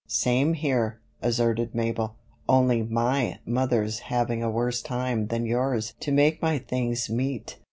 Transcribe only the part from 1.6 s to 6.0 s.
Mabel. "Only my mother's having a worse time than yours